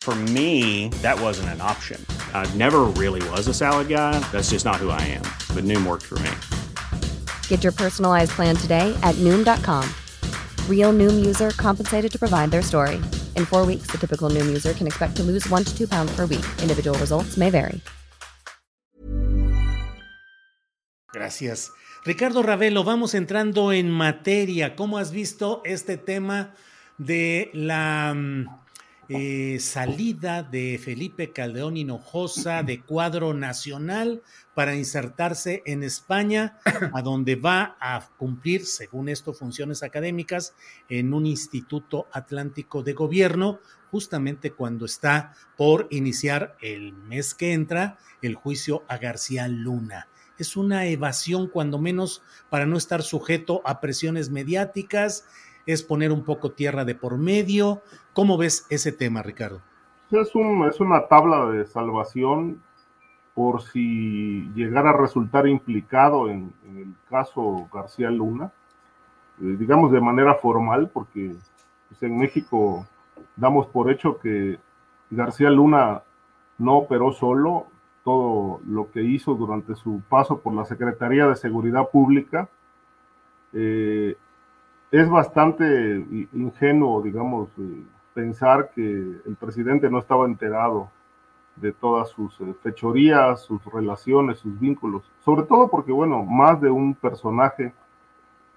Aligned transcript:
For 0.00 0.14
me, 0.14 0.88
that 1.02 1.20
wasn't 1.20 1.50
an 1.50 1.60
option. 1.60 2.00
I 2.32 2.50
never 2.56 2.84
really 2.96 3.20
was 3.28 3.46
a 3.46 3.52
salad 3.52 3.88
guy. 3.88 4.18
That's 4.32 4.50
just 4.50 4.64
not 4.64 4.76
who 4.76 4.88
I 4.88 5.02
am. 5.02 5.22
But 5.54 5.64
Noom 5.64 5.86
worked 5.86 6.06
for 6.06 6.18
me. 6.20 6.30
Get 7.48 7.62
your 7.62 7.72
personalized 7.72 8.30
plan 8.30 8.56
today 8.56 8.96
at 9.02 9.14
Noom.com. 9.16 9.84
Real 10.66 10.94
Noom 10.94 11.26
user 11.26 11.50
compensated 11.50 12.10
to 12.10 12.18
provide 12.18 12.50
their 12.50 12.62
story. 12.62 12.96
In 13.36 13.44
four 13.44 13.66
weeks, 13.66 13.88
the 13.88 13.98
typical 13.98 14.30
Noom 14.30 14.46
user 14.46 14.72
can 14.72 14.86
expect 14.86 15.16
to 15.16 15.22
lose 15.22 15.46
one 15.50 15.64
to 15.64 15.76
two 15.76 15.86
pounds 15.86 16.10
per 16.16 16.24
week. 16.24 16.46
Individual 16.62 16.98
results 16.98 17.36
may 17.36 17.50
vary. 17.50 17.82
Gracias. 21.12 21.70
Ricardo 22.04 22.42
Ravelo, 22.42 22.84
vamos 22.84 23.14
entrando 23.14 23.72
en 23.72 23.90
materia. 23.90 24.76
¿Cómo 24.76 24.98
has 24.98 25.10
visto 25.10 25.62
este 25.64 25.96
tema 25.96 26.54
de 26.98 27.50
la 27.54 28.14
mm, 28.14 28.46
eh, 29.08 29.58
salida 29.60 30.42
de 30.42 30.78
Felipe 30.78 31.32
Caldeón 31.32 31.78
Hinojosa 31.78 32.62
de 32.62 32.82
cuadro 32.82 33.32
nacional 33.32 34.22
para 34.54 34.76
insertarse 34.76 35.62
en 35.64 35.82
España, 35.82 36.58
a 36.92 37.00
donde 37.00 37.36
va 37.36 37.76
a 37.80 38.06
cumplir, 38.18 38.66
según 38.66 39.08
esto, 39.08 39.32
funciones 39.32 39.82
académicas 39.82 40.54
en 40.90 41.14
un 41.14 41.24
instituto 41.24 42.06
atlántico 42.12 42.82
de 42.82 42.92
gobierno, 42.92 43.60
justamente 43.90 44.52
cuando 44.52 44.84
está 44.84 45.32
por 45.56 45.88
iniciar 45.90 46.56
el 46.60 46.92
mes 46.92 47.34
que 47.34 47.54
entra 47.54 47.96
el 48.20 48.34
juicio 48.34 48.84
a 48.88 48.98
García 48.98 49.48
Luna. 49.48 50.08
Es 50.38 50.56
una 50.56 50.86
evasión, 50.86 51.48
cuando 51.48 51.78
menos, 51.78 52.22
para 52.50 52.66
no 52.66 52.76
estar 52.76 53.02
sujeto 53.02 53.62
a 53.64 53.80
presiones 53.80 54.30
mediáticas, 54.30 55.24
es 55.68 55.82
poner 55.82 56.12
un 56.12 56.24
poco 56.24 56.52
tierra 56.52 56.86
de 56.86 56.94
por 56.94 57.18
medio. 57.18 57.82
¿Cómo 58.14 58.38
ves 58.38 58.66
ese 58.70 58.90
tema, 58.90 59.22
Ricardo? 59.22 59.60
Es, 60.10 60.34
un, 60.34 60.66
es 60.66 60.80
una 60.80 61.06
tabla 61.08 61.44
de 61.50 61.66
salvación 61.66 62.62
por 63.34 63.60
si 63.60 64.50
llegara 64.54 64.90
a 64.90 64.96
resultar 64.96 65.46
implicado 65.46 66.30
en, 66.30 66.54
el 66.64 66.94
caso 67.10 67.68
García 67.70 68.10
Luna, 68.10 68.50
eh, 69.42 69.56
digamos 69.58 69.92
de 69.92 70.00
manera 70.00 70.36
formal, 70.36 70.88
porque 70.88 71.36
pues, 71.88 72.02
en 72.02 72.16
México 72.16 72.86
damos 73.36 73.66
por 73.66 73.90
hecho 73.90 74.18
que 74.18 74.58
García 75.10 75.50
Luna 75.50 76.02
no 76.56 76.78
operó 76.78 77.12
solo, 77.12 77.66
todo 78.04 78.60
lo 78.66 78.90
que 78.90 79.02
hizo 79.02 79.34
durante 79.34 79.74
su 79.74 80.00
paso 80.08 80.40
por 80.40 80.54
la 80.54 80.64
Secretaría 80.64 81.26
de 81.26 81.36
Seguridad 81.36 81.90
Pública 81.90 82.48
eh, 83.52 84.16
es 84.90 85.08
bastante 85.08 86.06
ingenuo, 86.32 87.02
digamos, 87.02 87.48
eh, 87.58 87.82
pensar 88.14 88.70
que 88.74 88.82
el 88.82 89.36
presidente 89.38 89.90
no 89.90 89.98
estaba 89.98 90.26
enterado 90.26 90.90
de 91.56 91.72
todas 91.72 92.08
sus 92.08 92.40
eh, 92.40 92.54
fechorías, 92.62 93.42
sus 93.42 93.64
relaciones, 93.66 94.38
sus 94.38 94.58
vínculos, 94.58 95.10
sobre 95.24 95.42
todo 95.42 95.68
porque, 95.68 95.92
bueno, 95.92 96.24
más 96.24 96.60
de 96.60 96.70
un 96.70 96.94
personaje, 96.94 97.72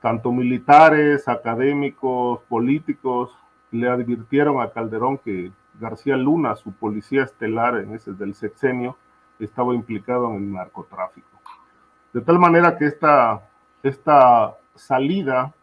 tanto 0.01 0.31
militares, 0.31 1.27
académicos, 1.27 2.39
políticos, 2.47 3.35
le 3.71 3.89
advirtieron 3.89 4.61
a 4.61 4.71
Calderón 4.71 5.17
que 5.17 5.51
García 5.79 6.17
Luna, 6.17 6.55
su 6.55 6.71
policía 6.71 7.23
estelar 7.23 7.77
en 7.77 7.93
ese 7.93 8.13
del 8.13 8.33
sexenio, 8.33 8.97
estaba 9.39 9.73
implicado 9.73 10.29
en 10.29 10.35
el 10.35 10.53
narcotráfico. 10.53 11.27
De 12.13 12.21
tal 12.21 12.39
manera 12.39 12.77
que 12.77 12.85
esta, 12.85 13.41
esta 13.83 14.55
salida 14.75 15.53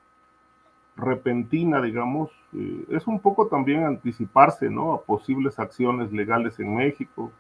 repentina, 0.99 1.81
digamos, 1.81 2.31
eh, 2.53 2.85
es 2.91 3.07
un 3.07 3.21
poco 3.21 3.47
también 3.47 3.85
anticiparse 3.85 4.69
¿no? 4.69 4.93
a 4.95 5.03
posibles 5.03 5.59
acciones 5.59 6.13
legales 6.13 6.59
en 6.59 6.75
México. 6.75 7.31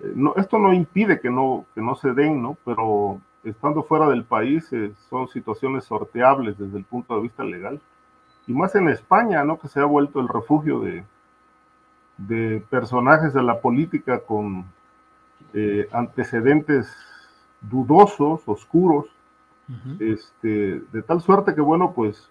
Eh, 0.00 0.12
no, 0.14 0.34
esto 0.36 0.58
no 0.58 0.72
impide 0.72 1.20
que 1.20 1.30
no, 1.30 1.64
que 1.74 1.80
no 1.80 1.94
se 1.96 2.12
den, 2.12 2.42
¿no? 2.42 2.56
pero 2.64 3.18
estando 3.42 3.82
fuera 3.82 4.06
del 4.08 4.24
país 4.24 4.70
eh, 4.72 4.92
son 5.08 5.28
situaciones 5.28 5.84
sorteables 5.84 6.58
desde 6.58 6.76
el 6.76 6.84
punto 6.84 7.16
de 7.16 7.22
vista 7.22 7.42
legal. 7.42 7.80
Y 8.46 8.52
más 8.52 8.74
en 8.74 8.88
España, 8.88 9.44
¿no? 9.44 9.58
que 9.58 9.68
se 9.68 9.80
ha 9.80 9.84
vuelto 9.84 10.20
el 10.20 10.28
refugio 10.28 10.80
de, 10.80 11.04
de 12.18 12.62
personajes 12.68 13.32
de 13.32 13.42
la 13.42 13.60
política 13.60 14.20
con 14.20 14.64
antecedentes 15.90 16.94
dudosos, 17.60 18.42
oscuros, 18.46 19.06
este, 19.98 20.80
de 20.92 21.02
tal 21.02 21.20
suerte 21.20 21.54
que, 21.54 21.60
bueno, 21.60 21.92
pues 21.92 22.30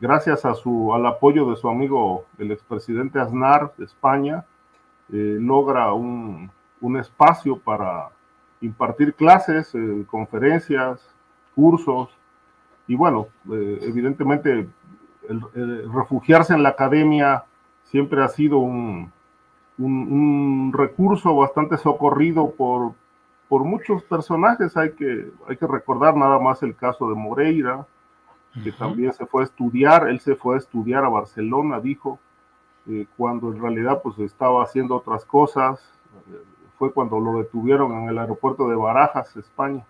gracias 0.00 0.44
a 0.44 0.54
su, 0.54 0.94
al 0.94 1.06
apoyo 1.06 1.50
de 1.50 1.56
su 1.56 1.68
amigo 1.68 2.24
el 2.38 2.52
expresidente 2.52 3.18
Aznar 3.18 3.72
de 3.76 3.84
España, 3.84 4.44
eh, 5.12 5.38
logra 5.40 5.92
un, 5.92 6.50
espacio 7.00 7.58
para 7.58 8.10
impartir 8.60 9.14
clases, 9.14 9.74
eh, 9.74 10.04
conferencias, 10.08 11.00
cursos, 11.54 12.10
y 12.86 12.94
bueno, 12.94 13.26
eh, 13.50 13.80
evidentemente 13.82 14.68
refugiarse 15.92 16.54
en 16.54 16.62
la 16.62 16.68
academia 16.68 17.42
siempre 17.82 18.22
ha 18.22 18.28
sido 18.28 18.58
un, 18.58 19.10
un, 19.78 20.72
recurso 20.72 21.34
bastante 21.34 21.76
socorrido 21.76 22.52
por, 22.52 22.92
por 23.48 23.64
muchos 23.64 24.02
personajes. 24.04 24.76
Hay 24.76 24.92
que, 24.92 25.30
hay 25.48 25.56
que 25.56 25.66
recordar 25.66 26.16
nada 26.16 26.38
más 26.38 26.62
el 26.62 26.76
caso 26.76 27.08
de 27.08 27.14
Moreira, 27.14 27.86
que 28.62 28.72
también 28.72 29.12
se 29.12 29.26
fue 29.26 29.42
a 29.42 29.44
estudiar, 29.44 30.08
él 30.08 30.20
se 30.20 30.34
fue 30.34 30.56
a 30.56 30.58
estudiar 30.58 31.04
a 31.04 31.08
Barcelona, 31.08 31.80
dijo, 31.80 32.18
eh, 32.88 33.06
cuando 33.16 33.52
en 33.52 33.60
realidad 33.60 34.00
pues 34.02 34.18
estaba 34.18 34.62
haciendo 34.62 34.96
otras 34.96 35.24
cosas, 35.24 35.80
eh, 36.30 36.42
fue 36.78 36.92
cuando 36.92 37.18
lo 37.18 37.38
detuvieron 37.38 37.92
en 37.92 38.08
el 38.08 38.18
aeropuerto 38.18 38.68
de 38.68 38.76
Barajas, 38.76 39.36
España. 39.36 39.84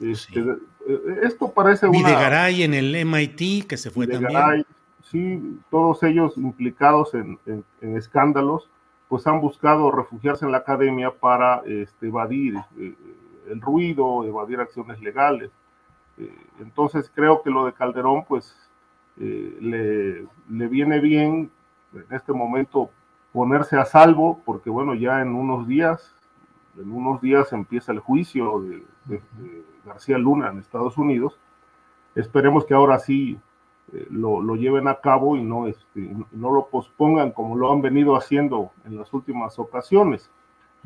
Este, 0.00 0.40
eh, 0.40 1.00
esto 1.22 1.52
parece 1.52 1.86
una... 1.86 1.98
Videgaray 1.98 2.62
en 2.62 2.74
el 2.74 3.04
MIT, 3.04 3.66
que 3.66 3.76
se 3.76 3.90
fue 3.90 4.06
también. 4.06 4.66
Sí, 5.02 5.60
todos 5.70 6.02
ellos 6.02 6.36
implicados 6.38 7.12
en, 7.14 7.38
escándalos, 7.80 8.70
pues 9.08 9.26
han 9.26 9.40
buscado 9.40 9.90
refugiarse 9.90 10.46
en 10.46 10.52
la 10.52 10.58
academia 10.58 11.10
para 11.10 11.62
este, 11.66 12.08
evadir 12.08 12.56
el 12.76 13.60
ruido, 13.60 14.24
evadir 14.24 14.60
acciones 14.60 14.98
legales. 15.00 15.50
Eh, 16.18 16.34
entonces 16.60 17.10
creo 17.14 17.42
que 17.42 17.50
lo 17.50 17.66
de 17.66 17.72
Calderón, 17.72 18.24
pues 18.26 18.56
eh, 19.18 19.56
le, 19.60 20.26
le, 20.56 20.68
viene 20.68 21.00
bien 21.00 21.50
en 21.92 22.06
este 22.10 22.32
momento 22.32 22.90
ponerse 23.32 23.76
a 23.76 23.84
salvo, 23.84 24.40
porque 24.44 24.70
bueno, 24.70 24.94
ya 24.94 25.20
en 25.20 25.34
unos 25.34 25.66
días, 25.66 26.14
en 26.80 26.90
unos 26.90 27.20
días 27.20 27.52
empieza 27.52 27.92
el 27.92 27.98
juicio 27.98 28.60
de, 28.60 29.20
García 29.84 30.16
Luna 30.16 30.48
en 30.48 30.60
Estados 30.60 30.96
Unidos. 30.96 31.38
Esperemos 32.14 32.64
que 32.64 32.72
ahora 32.72 32.98
sí 32.98 33.38
eh, 33.92 34.06
lo, 34.08 34.40
lo, 34.40 34.56
lleven 34.56 34.88
a 34.88 35.00
cabo 35.00 35.36
y 35.36 35.42
no, 35.42 35.66
este, 35.66 36.16
no 36.32 36.50
lo 36.50 36.68
pospongan 36.68 37.32
como 37.32 37.54
lo 37.54 37.70
han 37.70 37.82
venido 37.82 38.16
haciendo 38.16 38.70
en 38.86 38.96
las 38.96 39.12
últimas 39.12 39.58
ocasiones. 39.58 40.30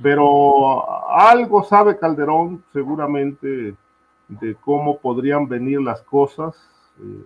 Pero 0.02 1.10
algo 1.10 1.62
sabe 1.62 1.98
Calderón, 1.98 2.64
seguramente 2.72 3.76
de 4.28 4.54
cómo 4.54 4.98
podrían 4.98 5.48
venir 5.48 5.80
las 5.80 6.02
cosas, 6.02 6.56
eh, 7.00 7.24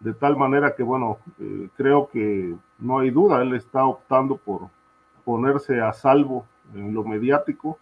de 0.00 0.14
tal 0.14 0.36
manera 0.36 0.74
que, 0.74 0.82
bueno, 0.82 1.18
eh, 1.38 1.68
creo 1.76 2.08
que 2.08 2.54
no 2.78 2.98
hay 2.98 3.10
duda, 3.10 3.42
él 3.42 3.54
está 3.54 3.84
optando 3.84 4.36
por 4.36 4.68
ponerse 5.24 5.80
a 5.80 5.92
salvo 5.92 6.46
en 6.74 6.92
lo 6.92 7.04
mediático 7.04 7.78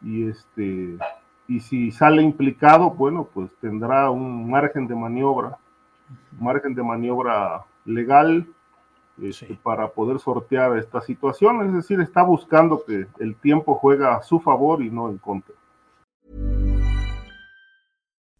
y, 0.00 0.28
este, 0.28 0.98
y 1.46 1.60
si 1.60 1.92
sale 1.92 2.22
implicado, 2.22 2.90
bueno, 2.90 3.28
pues 3.32 3.50
tendrá 3.60 4.10
un 4.10 4.50
margen 4.50 4.86
de 4.86 4.94
maniobra, 4.94 5.58
margen 6.38 6.74
de 6.74 6.82
maniobra 6.82 7.64
legal 7.84 8.46
este, 9.20 9.58
para 9.62 9.88
poder 9.88 10.18
sortear 10.18 10.76
esta 10.78 11.00
situación. 11.00 11.66
Es 11.66 11.74
decir, 11.74 12.00
está 12.00 12.22
buscando 12.22 12.84
que 12.84 13.06
el 13.18 13.36
tiempo 13.36 13.74
juega 13.74 14.16
a 14.16 14.22
su 14.22 14.40
favor 14.40 14.82
y 14.82 14.90
no 14.90 15.08
en 15.08 15.18
contra. 15.18 15.54